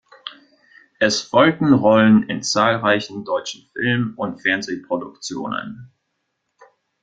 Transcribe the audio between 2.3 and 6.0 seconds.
zahlreichen deutschen Film- und Fernsehproduktionen.